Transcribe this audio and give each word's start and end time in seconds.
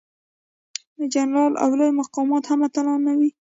جنرالان 1.13 1.53
او 1.63 1.69
لوی 1.79 1.91
مقامات 2.01 2.43
هم 2.47 2.59
اتلان 2.67 2.99
نه 3.07 3.13
وو. 3.19 3.29